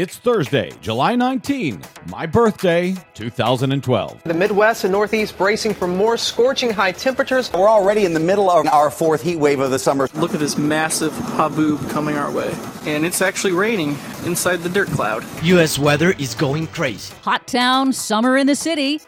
It's 0.00 0.16
Thursday, 0.16 0.72
July 0.80 1.14
19, 1.14 1.82
my 2.08 2.24
birthday, 2.24 2.96
2012. 3.12 4.22
The 4.22 4.32
Midwest 4.32 4.84
and 4.84 4.92
Northeast 4.92 5.36
bracing 5.36 5.74
for 5.74 5.86
more 5.86 6.16
scorching 6.16 6.70
high 6.70 6.92
temperatures. 6.92 7.52
We're 7.52 7.68
already 7.68 8.06
in 8.06 8.14
the 8.14 8.20
middle 8.20 8.50
of 8.50 8.66
our 8.68 8.90
fourth 8.90 9.20
heat 9.20 9.36
wave 9.36 9.60
of 9.60 9.70
the 9.70 9.78
summer. 9.78 10.08
Look 10.14 10.32
at 10.32 10.40
this 10.40 10.56
massive 10.56 11.12
haboob 11.12 11.90
coming 11.90 12.16
our 12.16 12.32
way. 12.32 12.50
And 12.86 13.04
it's 13.04 13.20
actually 13.20 13.52
raining 13.52 13.90
inside 14.24 14.60
the 14.60 14.70
dirt 14.70 14.88
cloud. 14.88 15.22
U.S. 15.42 15.78
weather 15.78 16.12
is 16.12 16.34
going 16.34 16.68
crazy. 16.68 17.14
Hot 17.20 17.46
town, 17.46 17.92
summer 17.92 18.38
in 18.38 18.46
the 18.46 18.56
city, 18.56 19.02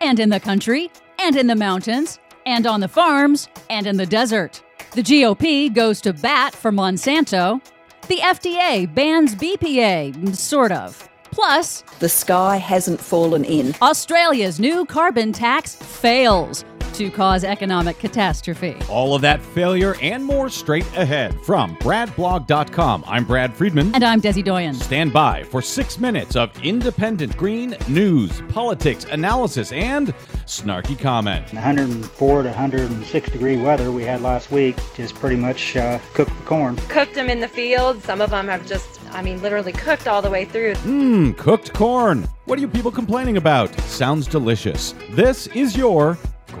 and 0.00 0.18
in 0.18 0.30
the 0.30 0.40
country, 0.40 0.90
and 1.18 1.36
in 1.36 1.48
the 1.48 1.56
mountains, 1.56 2.18
and 2.46 2.66
on 2.66 2.80
the 2.80 2.88
farms, 2.88 3.48
and 3.68 3.86
in 3.86 3.98
the 3.98 4.06
desert. 4.06 4.62
The 4.92 5.02
GOP 5.02 5.74
goes 5.74 6.00
to 6.00 6.14
bat 6.14 6.54
for 6.54 6.72
Monsanto. 6.72 7.60
The 8.08 8.20
FDA 8.20 8.92
bans 8.94 9.34
BPA, 9.34 10.34
sort 10.34 10.72
of. 10.72 11.06
Plus, 11.30 11.84
the 11.98 12.08
sky 12.08 12.56
hasn't 12.56 12.98
fallen 12.98 13.44
in. 13.44 13.74
Australia's 13.82 14.58
new 14.58 14.86
carbon 14.86 15.30
tax 15.30 15.76
fails 15.76 16.64
to 16.98 17.10
cause 17.10 17.44
economic 17.44 17.96
catastrophe. 18.00 18.76
All 18.90 19.14
of 19.14 19.22
that 19.22 19.40
failure 19.40 19.94
and 20.02 20.24
more 20.24 20.48
straight 20.48 20.84
ahead 20.96 21.32
from 21.44 21.76
BradBlog.com. 21.76 23.04
I'm 23.06 23.24
Brad 23.24 23.54
Friedman. 23.54 23.94
And 23.94 24.02
I'm 24.02 24.20
Desi 24.20 24.42
Doyen. 24.42 24.74
Stand 24.74 25.12
by 25.12 25.44
for 25.44 25.62
six 25.62 26.00
minutes 26.00 26.34
of 26.34 26.50
independent 26.64 27.36
green 27.36 27.76
news, 27.86 28.42
politics, 28.48 29.04
analysis, 29.12 29.70
and 29.70 30.08
snarky 30.44 30.98
comment. 30.98 31.52
104 31.52 32.42
to 32.42 32.48
106 32.48 33.30
degree 33.30 33.56
weather 33.56 33.92
we 33.92 34.02
had 34.02 34.20
last 34.20 34.50
week 34.50 34.76
just 34.96 35.14
pretty 35.14 35.36
much 35.36 35.76
uh, 35.76 36.00
cooked 36.14 36.36
the 36.36 36.46
corn. 36.46 36.74
Cooked 36.88 37.14
them 37.14 37.30
in 37.30 37.38
the 37.38 37.46
field. 37.46 38.02
Some 38.02 38.20
of 38.20 38.30
them 38.30 38.48
have 38.48 38.66
just, 38.66 39.00
I 39.12 39.22
mean, 39.22 39.40
literally 39.40 39.72
cooked 39.72 40.08
all 40.08 40.20
the 40.20 40.30
way 40.30 40.44
through. 40.44 40.74
Mmm, 40.74 41.36
cooked 41.38 41.72
corn. 41.74 42.28
What 42.46 42.58
are 42.58 42.60
you 42.60 42.66
people 42.66 42.90
complaining 42.90 43.36
about? 43.36 43.72
Sounds 43.82 44.26
delicious. 44.26 44.96
This 45.10 45.46
is 45.48 45.76
your 45.76 46.18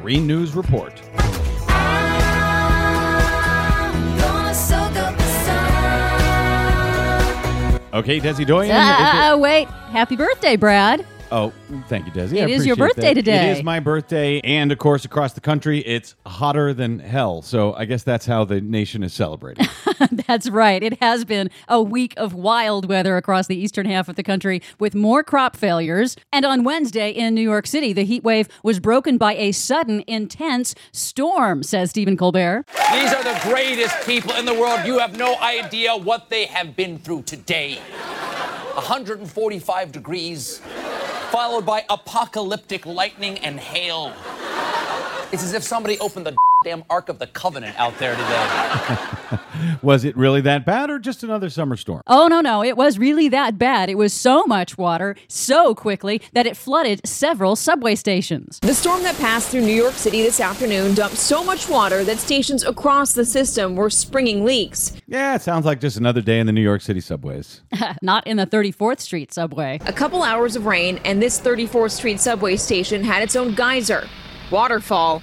Green 0.08 0.26
News 0.26 0.54
Report. 0.54 0.94
Okay, 7.92 8.18
Desi 8.18 8.46
Doyen. 8.46 8.74
Uh, 8.74 9.34
uh, 9.34 9.36
wait. 9.38 9.68
Happy 9.68 10.16
birthday, 10.16 10.56
Brad. 10.56 11.04
Oh, 11.30 11.52
thank 11.88 12.06
you, 12.06 12.12
Desi. 12.12 12.42
It 12.42 12.48
is 12.48 12.64
your 12.64 12.76
birthday 12.76 13.08
that. 13.08 13.14
today. 13.14 13.50
It 13.50 13.58
is 13.58 13.62
my 13.62 13.80
birthday, 13.80 14.40
and 14.40 14.72
of 14.72 14.78
course, 14.78 15.04
across 15.04 15.34
the 15.34 15.42
country, 15.42 15.80
it's 15.80 16.14
hotter 16.26 16.72
than 16.72 16.98
hell. 16.98 17.42
So 17.42 17.74
I 17.74 17.84
guess 17.84 18.02
that's 18.02 18.24
how 18.24 18.44
the 18.44 18.62
nation 18.62 19.02
is 19.02 19.12
celebrating. 19.12 19.66
that's 20.26 20.48
right. 20.48 20.82
It 20.82 21.00
has 21.00 21.26
been 21.26 21.50
a 21.68 21.82
week 21.82 22.14
of 22.16 22.32
wild 22.32 22.88
weather 22.88 23.16
across 23.18 23.46
the 23.46 23.56
eastern 23.56 23.84
half 23.84 24.08
of 24.08 24.16
the 24.16 24.22
country 24.22 24.62
with 24.78 24.94
more 24.94 25.22
crop 25.22 25.54
failures. 25.54 26.16
And 26.32 26.46
on 26.46 26.64
Wednesday 26.64 27.10
in 27.10 27.34
New 27.34 27.42
York 27.42 27.66
City, 27.66 27.92
the 27.92 28.04
heat 28.04 28.24
wave 28.24 28.48
was 28.62 28.80
broken 28.80 29.18
by 29.18 29.34
a 29.34 29.52
sudden, 29.52 30.04
intense 30.06 30.74
storm, 30.92 31.62
says 31.62 31.90
Stephen 31.90 32.16
Colbert. 32.16 32.64
These 32.92 33.12
are 33.12 33.22
the 33.22 33.38
greatest 33.42 34.06
people 34.06 34.32
in 34.32 34.46
the 34.46 34.54
world. 34.54 34.86
You 34.86 34.98
have 34.98 35.18
no 35.18 35.36
idea 35.40 35.94
what 35.94 36.30
they 36.30 36.46
have 36.46 36.74
been 36.74 36.98
through 36.98 37.22
today. 37.22 37.78
145 38.74 39.92
degrees 39.92 40.62
followed 41.30 41.66
by 41.66 41.84
apocalyptic 41.90 42.86
lightning 42.86 43.38
and 43.38 43.60
hail. 43.60 44.12
It's 45.30 45.42
as 45.42 45.52
if 45.52 45.62
somebody 45.62 45.98
opened 45.98 46.26
the 46.26 46.36
damn 46.64 46.82
Ark 46.90 47.08
of 47.08 47.20
the 47.20 47.28
Covenant 47.28 47.78
out 47.78 47.96
there 48.00 48.16
today. 48.16 49.38
was 49.82 50.04
it 50.04 50.16
really 50.16 50.40
that 50.40 50.66
bad 50.66 50.90
or 50.90 50.98
just 50.98 51.22
another 51.22 51.50
summer 51.50 51.76
storm? 51.76 52.02
Oh, 52.08 52.26
no, 52.26 52.40
no. 52.40 52.64
It 52.64 52.76
was 52.76 52.98
really 52.98 53.28
that 53.28 53.58
bad. 53.58 53.88
It 53.88 53.96
was 53.96 54.12
so 54.12 54.44
much 54.44 54.76
water 54.76 55.14
so 55.28 55.72
quickly 55.72 56.20
that 56.32 56.48
it 56.48 56.56
flooded 56.56 57.06
several 57.06 57.54
subway 57.54 57.94
stations. 57.94 58.58
The 58.60 58.74
storm 58.74 59.04
that 59.04 59.16
passed 59.18 59.50
through 59.50 59.60
New 59.60 59.74
York 59.74 59.94
City 59.94 60.20
this 60.20 60.40
afternoon 60.40 60.96
dumped 60.96 61.16
so 61.16 61.44
much 61.44 61.68
water 61.68 62.02
that 62.02 62.18
stations 62.18 62.64
across 62.64 63.12
the 63.12 63.24
system 63.24 63.76
were 63.76 63.88
springing 63.88 64.44
leaks. 64.44 64.96
Yeah, 65.06 65.36
it 65.36 65.42
sounds 65.42 65.64
like 65.64 65.80
just 65.80 65.96
another 65.96 66.20
day 66.20 66.40
in 66.40 66.46
the 66.48 66.52
New 66.52 66.60
York 66.60 66.80
City 66.80 67.00
subways. 67.00 67.62
Not 68.02 68.26
in 68.26 68.36
the 68.36 68.46
34th 68.48 68.98
Street 68.98 69.32
subway. 69.32 69.78
A 69.86 69.92
couple 69.92 70.24
hours 70.24 70.56
of 70.56 70.66
rain, 70.66 70.98
and 71.04 71.22
this 71.22 71.40
34th 71.40 71.92
Street 71.92 72.18
subway 72.18 72.56
station 72.56 73.04
had 73.04 73.22
its 73.22 73.36
own 73.36 73.54
geyser, 73.54 74.08
waterfall, 74.50 75.22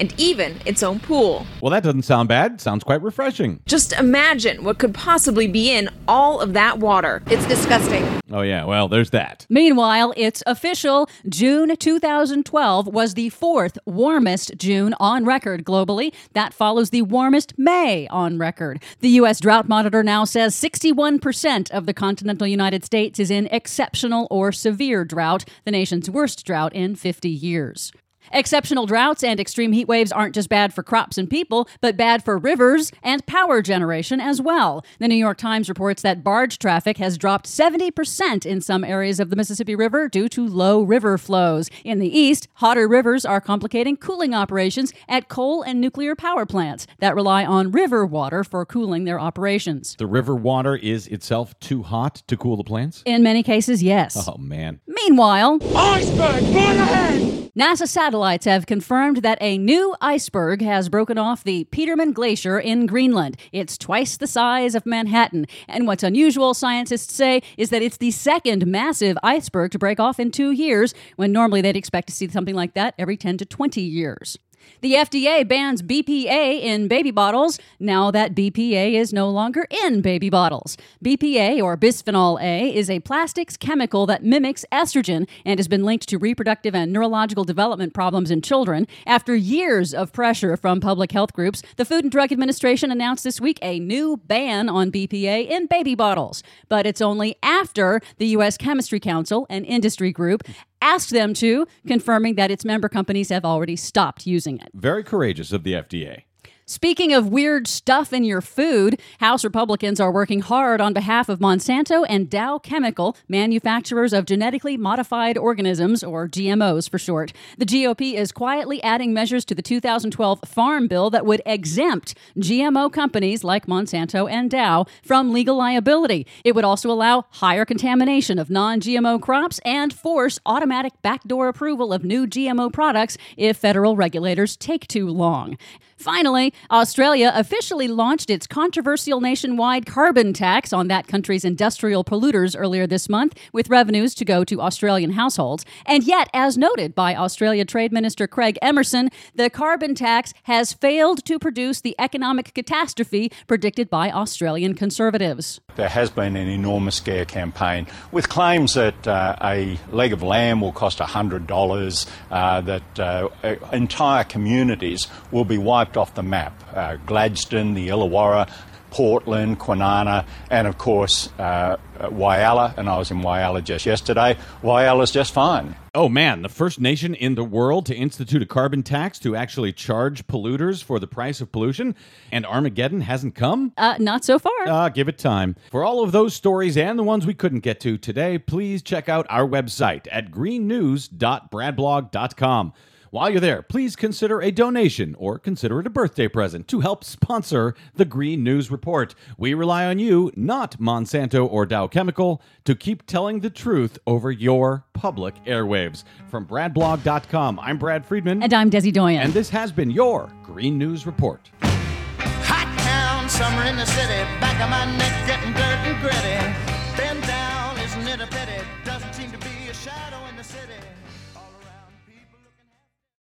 and 0.00 0.14
even 0.18 0.56
its 0.64 0.82
own 0.82 1.00
pool. 1.00 1.46
Well, 1.60 1.70
that 1.70 1.82
doesn't 1.82 2.02
sound 2.02 2.28
bad. 2.28 2.60
Sounds 2.60 2.84
quite 2.84 3.02
refreshing. 3.02 3.60
Just 3.66 3.92
imagine 3.92 4.64
what 4.64 4.78
could 4.78 4.94
possibly 4.94 5.46
be 5.46 5.70
in 5.70 5.88
all 6.06 6.40
of 6.40 6.52
that 6.52 6.78
water. 6.78 7.22
It's 7.26 7.46
disgusting. 7.46 8.04
Oh, 8.30 8.42
yeah. 8.42 8.64
Well, 8.64 8.88
there's 8.88 9.10
that. 9.10 9.46
Meanwhile, 9.48 10.12
it's 10.16 10.42
official. 10.46 11.08
June 11.28 11.76
2012 11.76 12.86
was 12.86 13.14
the 13.14 13.30
fourth 13.30 13.78
warmest 13.86 14.56
June 14.56 14.94
on 15.00 15.24
record 15.24 15.64
globally. 15.64 16.12
That 16.34 16.52
follows 16.52 16.90
the 16.90 17.02
warmest 17.02 17.58
May 17.58 18.06
on 18.08 18.38
record. 18.38 18.82
The 19.00 19.08
U.S. 19.10 19.40
Drought 19.40 19.68
Monitor 19.68 20.02
now 20.02 20.24
says 20.24 20.54
61% 20.54 21.70
of 21.70 21.86
the 21.86 21.94
continental 21.94 22.46
United 22.46 22.84
States 22.84 23.18
is 23.18 23.30
in 23.30 23.46
exceptional 23.46 24.26
or 24.30 24.52
severe 24.52 25.04
drought, 25.04 25.44
the 25.64 25.70
nation's 25.70 26.10
worst 26.10 26.44
drought 26.44 26.74
in 26.74 26.96
50 26.96 27.28
years. 27.28 27.92
Exceptional 28.32 28.86
droughts 28.86 29.24
and 29.24 29.40
extreme 29.40 29.72
heat 29.72 29.88
waves 29.88 30.12
aren't 30.12 30.34
just 30.34 30.48
bad 30.48 30.74
for 30.74 30.82
crops 30.82 31.18
and 31.18 31.28
people, 31.28 31.68
but 31.80 31.96
bad 31.96 32.24
for 32.24 32.38
rivers 32.38 32.92
and 33.02 33.24
power 33.26 33.62
generation 33.62 34.20
as 34.20 34.40
well. 34.40 34.84
The 34.98 35.08
New 35.08 35.14
York 35.14 35.38
Times 35.38 35.68
reports 35.68 36.02
that 36.02 36.22
barge 36.22 36.58
traffic 36.58 36.98
has 36.98 37.18
dropped 37.18 37.46
70% 37.46 38.44
in 38.44 38.60
some 38.60 38.84
areas 38.84 39.20
of 39.20 39.30
the 39.30 39.36
Mississippi 39.36 39.74
River 39.74 40.08
due 40.08 40.28
to 40.30 40.46
low 40.46 40.82
river 40.82 41.18
flows. 41.18 41.70
In 41.84 41.98
the 41.98 42.08
east, 42.08 42.48
hotter 42.54 42.86
rivers 42.86 43.24
are 43.24 43.40
complicating 43.40 43.96
cooling 43.96 44.34
operations 44.34 44.92
at 45.08 45.28
coal 45.28 45.62
and 45.62 45.80
nuclear 45.80 46.14
power 46.14 46.46
plants 46.46 46.86
that 46.98 47.14
rely 47.14 47.44
on 47.44 47.70
river 47.70 48.04
water 48.04 48.44
for 48.44 48.64
cooling 48.66 49.04
their 49.04 49.20
operations. 49.20 49.96
The 49.98 50.06
river 50.06 50.34
water 50.34 50.76
is 50.76 51.06
itself 51.08 51.58
too 51.60 51.82
hot 51.82 52.22
to 52.26 52.36
cool 52.36 52.56
the 52.56 52.64
plants? 52.64 53.02
In 53.04 53.22
many 53.22 53.42
cases, 53.42 53.82
yes. 53.82 54.28
Oh, 54.28 54.36
man. 54.38 54.80
Meanwhile, 54.86 55.58
iceberg, 55.74 56.42
burn 56.52 56.76
ahead! 56.76 57.27
NASA 57.58 57.88
satellites 57.88 58.44
have 58.44 58.66
confirmed 58.66 59.16
that 59.22 59.36
a 59.40 59.58
new 59.58 59.96
iceberg 60.00 60.62
has 60.62 60.88
broken 60.88 61.18
off 61.18 61.42
the 61.42 61.64
Petermann 61.72 62.14
Glacier 62.14 62.60
in 62.60 62.86
Greenland. 62.86 63.36
It's 63.50 63.76
twice 63.76 64.16
the 64.16 64.28
size 64.28 64.76
of 64.76 64.86
Manhattan. 64.86 65.44
And 65.66 65.84
what's 65.84 66.04
unusual, 66.04 66.54
scientists 66.54 67.12
say, 67.12 67.42
is 67.56 67.70
that 67.70 67.82
it's 67.82 67.96
the 67.96 68.12
second 68.12 68.64
massive 68.64 69.18
iceberg 69.24 69.72
to 69.72 69.78
break 69.80 69.98
off 69.98 70.20
in 70.20 70.30
two 70.30 70.52
years, 70.52 70.94
when 71.16 71.32
normally 71.32 71.60
they'd 71.60 71.76
expect 71.76 72.06
to 72.06 72.14
see 72.14 72.28
something 72.28 72.54
like 72.54 72.74
that 72.74 72.94
every 72.96 73.16
10 73.16 73.38
to 73.38 73.44
20 73.44 73.80
years. 73.80 74.38
The 74.80 74.94
FDA 74.94 75.46
bans 75.46 75.82
BPA 75.82 76.62
in 76.62 76.88
baby 76.88 77.10
bottles 77.10 77.58
now 77.80 78.10
that 78.10 78.34
BPA 78.34 78.92
is 78.94 79.12
no 79.12 79.28
longer 79.28 79.66
in 79.84 80.00
baby 80.00 80.30
bottles. 80.30 80.76
BPA, 81.04 81.62
or 81.62 81.76
bisphenol 81.76 82.40
A, 82.40 82.74
is 82.74 82.88
a 82.88 83.00
plastics 83.00 83.56
chemical 83.56 84.06
that 84.06 84.22
mimics 84.22 84.64
estrogen 84.70 85.28
and 85.44 85.58
has 85.58 85.68
been 85.68 85.84
linked 85.84 86.08
to 86.08 86.18
reproductive 86.18 86.74
and 86.74 86.92
neurological 86.92 87.44
development 87.44 87.94
problems 87.94 88.30
in 88.30 88.40
children. 88.40 88.86
After 89.06 89.34
years 89.34 89.92
of 89.92 90.12
pressure 90.12 90.56
from 90.56 90.80
public 90.80 91.12
health 91.12 91.32
groups, 91.32 91.62
the 91.76 91.84
Food 91.84 92.04
and 92.04 92.12
Drug 92.12 92.32
Administration 92.32 92.90
announced 92.90 93.24
this 93.24 93.40
week 93.40 93.58
a 93.62 93.78
new 93.80 94.16
ban 94.16 94.68
on 94.68 94.92
BPA 94.92 95.48
in 95.48 95.66
baby 95.66 95.94
bottles. 95.94 96.42
But 96.68 96.86
it's 96.86 97.00
only 97.00 97.36
after 97.42 98.00
the 98.18 98.26
U.S. 98.28 98.56
Chemistry 98.56 99.00
Council, 99.00 99.46
an 99.50 99.64
industry 99.64 100.12
group, 100.12 100.42
asked 100.80 101.10
them 101.10 101.34
to, 101.34 101.66
confirming 101.86 102.34
that 102.36 102.50
its 102.50 102.64
member 102.64 102.88
companies 102.88 103.28
have 103.28 103.44
already 103.44 103.76
stopped 103.76 104.26
using 104.26 104.58
it. 104.58 104.68
Very 104.74 105.04
courageous 105.04 105.52
of 105.52 105.64
the 105.64 105.72
FDA. 105.74 106.22
Speaking 106.70 107.14
of 107.14 107.28
weird 107.28 107.66
stuff 107.66 108.12
in 108.12 108.24
your 108.24 108.42
food, 108.42 109.00
House 109.20 109.42
Republicans 109.42 110.00
are 110.00 110.12
working 110.12 110.40
hard 110.40 110.82
on 110.82 110.92
behalf 110.92 111.30
of 111.30 111.38
Monsanto 111.38 112.04
and 112.06 112.28
Dow 112.28 112.58
Chemical, 112.58 113.16
manufacturers 113.26 114.12
of 114.12 114.26
genetically 114.26 114.76
modified 114.76 115.38
organisms, 115.38 116.04
or 116.04 116.28
GMOs 116.28 116.86
for 116.86 116.98
short. 116.98 117.32
The 117.56 117.64
GOP 117.64 118.12
is 118.12 118.32
quietly 118.32 118.82
adding 118.82 119.14
measures 119.14 119.46
to 119.46 119.54
the 119.54 119.62
2012 119.62 120.40
Farm 120.44 120.88
Bill 120.88 121.08
that 121.08 121.24
would 121.24 121.40
exempt 121.46 122.14
GMO 122.36 122.92
companies 122.92 123.42
like 123.42 123.64
Monsanto 123.64 124.30
and 124.30 124.50
Dow 124.50 124.84
from 125.02 125.32
legal 125.32 125.56
liability. 125.56 126.26
It 126.44 126.54
would 126.54 126.66
also 126.66 126.90
allow 126.90 127.24
higher 127.30 127.64
contamination 127.64 128.38
of 128.38 128.50
non 128.50 128.82
GMO 128.82 129.22
crops 129.22 129.58
and 129.64 129.90
force 129.90 130.38
automatic 130.44 130.92
backdoor 131.00 131.48
approval 131.48 131.94
of 131.94 132.04
new 132.04 132.26
GMO 132.26 132.70
products 132.70 133.16
if 133.38 133.56
federal 133.56 133.96
regulators 133.96 134.54
take 134.54 134.86
too 134.86 135.08
long. 135.08 135.56
Finally, 135.98 136.54
Australia 136.70 137.32
officially 137.34 137.88
launched 137.88 138.30
its 138.30 138.46
controversial 138.46 139.20
nationwide 139.20 139.86
carbon 139.86 140.32
tax 140.32 140.72
on 140.72 140.88
that 140.88 141.06
country's 141.06 141.44
industrial 141.44 142.04
polluters 142.04 142.54
earlier 142.58 142.86
this 142.86 143.08
month, 143.08 143.34
with 143.52 143.68
revenues 143.68 144.14
to 144.14 144.24
go 144.24 144.44
to 144.44 144.60
Australian 144.60 145.12
households. 145.12 145.64
And 145.86 146.04
yet, 146.04 146.28
as 146.34 146.58
noted 146.58 146.94
by 146.94 147.14
Australia 147.14 147.64
Trade 147.64 147.92
Minister 147.92 148.26
Craig 148.26 148.58
Emerson, 148.62 149.10
the 149.34 149.50
carbon 149.50 149.94
tax 149.94 150.34
has 150.44 150.72
failed 150.72 151.24
to 151.24 151.38
produce 151.38 151.80
the 151.80 151.94
economic 151.98 152.54
catastrophe 152.54 153.30
predicted 153.46 153.88
by 153.90 154.10
Australian 154.10 154.74
conservatives. 154.74 155.60
There 155.76 155.88
has 155.88 156.10
been 156.10 156.36
an 156.36 156.48
enormous 156.48 156.96
scare 156.96 157.24
campaign 157.24 157.86
with 158.12 158.28
claims 158.28 158.74
that 158.74 159.06
uh, 159.06 159.36
a 159.42 159.78
leg 159.90 160.12
of 160.12 160.22
lamb 160.22 160.60
will 160.60 160.72
cost 160.72 160.98
$100, 160.98 162.06
uh, 162.30 162.60
that 162.62 163.00
uh, 163.00 163.28
entire 163.72 164.24
communities 164.24 165.08
will 165.30 165.44
be 165.44 165.58
wiped 165.58 165.96
off 165.96 166.14
the 166.14 166.22
map. 166.22 166.47
Uh, 166.74 166.96
Gladstone, 167.06 167.74
the 167.74 167.88
Illawarra, 167.88 168.48
Portland, 168.90 169.58
Kwinana, 169.58 170.26
and 170.50 170.66
of 170.66 170.78
course 170.78 171.28
uh, 171.38 171.76
Whyalla. 172.00 172.74
And 172.76 172.88
I 172.88 172.96
was 172.96 173.10
in 173.10 173.20
Whyalla 173.20 173.62
just 173.62 173.86
yesterday. 173.86 174.36
Whyalla's 174.62 175.10
just 175.10 175.32
fine. 175.32 175.76
Oh 175.94 176.08
man, 176.08 176.42
the 176.42 176.48
first 176.48 176.80
nation 176.80 177.14
in 177.14 177.34
the 177.34 177.44
world 177.44 177.86
to 177.86 177.94
institute 177.94 178.42
a 178.42 178.46
carbon 178.46 178.82
tax 178.82 179.18
to 179.20 179.34
actually 179.34 179.72
charge 179.72 180.26
polluters 180.26 180.82
for 180.82 180.98
the 180.98 181.06
price 181.06 181.40
of 181.40 181.50
pollution, 181.50 181.94
and 182.30 182.44
Armageddon 182.46 183.00
hasn't 183.00 183.34
come? 183.34 183.72
Uh, 183.76 183.96
not 183.98 184.24
so 184.24 184.38
far. 184.38 184.52
Uh, 184.66 184.88
give 184.90 185.08
it 185.08 185.18
time. 185.18 185.56
For 185.70 185.84
all 185.84 186.04
of 186.04 186.12
those 186.12 186.34
stories 186.34 186.76
and 186.76 186.98
the 186.98 187.02
ones 187.02 187.26
we 187.26 187.34
couldn't 187.34 187.60
get 187.60 187.80
to 187.80 187.98
today, 187.98 188.38
please 188.38 188.82
check 188.82 189.08
out 189.08 189.26
our 189.28 189.46
website 189.46 190.06
at 190.10 190.30
greennews.bradblog.com. 190.30 192.72
While 193.10 193.30
you're 193.30 193.40
there, 193.40 193.62
please 193.62 193.96
consider 193.96 194.42
a 194.42 194.50
donation 194.50 195.14
or 195.18 195.38
consider 195.38 195.80
it 195.80 195.86
a 195.86 195.90
birthday 195.90 196.28
present 196.28 196.68
to 196.68 196.80
help 196.80 197.02
sponsor 197.04 197.74
the 197.94 198.04
Green 198.04 198.44
News 198.44 198.70
Report. 198.70 199.14
We 199.38 199.54
rely 199.54 199.86
on 199.86 199.98
you, 199.98 200.30
not 200.36 200.78
Monsanto 200.78 201.50
or 201.50 201.64
Dow 201.64 201.86
Chemical, 201.86 202.42
to 202.64 202.74
keep 202.74 203.06
telling 203.06 203.40
the 203.40 203.48
truth 203.48 203.98
over 204.06 204.30
your 204.30 204.84
public 204.92 205.42
airwaves. 205.44 206.04
From 206.28 206.46
bradblog.com, 206.46 207.58
I'm 207.60 207.78
Brad 207.78 208.04
Friedman. 208.04 208.42
And 208.42 208.52
I'm 208.52 208.70
Desi 208.70 208.92
Doyen. 208.92 209.22
And 209.22 209.32
this 209.32 209.48
has 209.48 209.72
been 209.72 209.90
your 209.90 210.30
Green 210.42 210.76
News 210.76 211.06
Report. 211.06 211.50
Hot 211.62 212.78
town, 212.80 213.26
summer 213.30 213.62
in 213.62 213.76
the 213.76 213.86
city, 213.86 214.22
back 214.38 214.60
of 214.60 214.68
my 214.68 214.84
neck 214.98 215.26
getting 215.26 215.52
dirt 215.54 215.62
and 215.62 215.98
gritty. 216.02 216.68
Bend 216.98 217.22
down, 217.26 217.78
isn't 217.78 218.06
it 218.06 218.20
a 218.20 218.26
pity? 218.26 218.62
Doesn't 218.84 219.14
seem 219.14 219.30
to 219.30 219.38
be 219.38 219.70
a 219.70 219.74
shadow 219.74 220.26
in 220.28 220.36
the 220.36 220.44
city. 220.44 220.74